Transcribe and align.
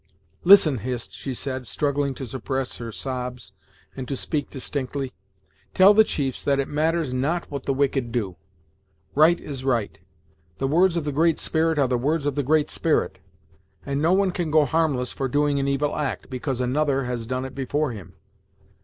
"Listen, 0.43 0.79
Hist," 0.79 1.13
she 1.13 1.31
said, 1.35 1.67
struggling 1.67 2.15
to 2.15 2.25
suppress 2.25 2.77
her 2.77 2.91
sobs, 2.91 3.53
and 3.95 4.07
to 4.07 4.15
speak 4.15 4.49
distinctly 4.49 5.13
"Tell 5.75 5.93
the 5.93 6.03
chiefs 6.03 6.43
that 6.43 6.59
it 6.59 6.67
matters 6.67 7.13
not 7.13 7.51
what 7.51 7.65
the 7.65 7.73
wicked 7.75 8.11
do 8.11 8.35
right 9.13 9.39
is 9.39 9.63
right 9.63 9.99
The 10.57 10.67
words 10.67 10.97
of 10.97 11.05
The 11.05 11.11
Great 11.11 11.37
Spirit 11.37 11.77
are 11.77 11.87
the 11.87 11.99
words 11.99 12.25
of 12.25 12.33
The 12.33 12.41
Great 12.41 12.71
Spirit 12.71 13.19
and 13.85 14.01
no 14.01 14.11
one 14.11 14.31
can 14.31 14.49
go 14.49 14.65
harmless 14.65 15.11
for 15.11 15.27
doing 15.27 15.59
an 15.59 15.67
evil 15.67 15.95
act, 15.95 16.31
because 16.31 16.59
another 16.61 17.03
has 17.03 17.27
done 17.27 17.45
it 17.45 17.53
before 17.53 17.91
him. 17.91 18.15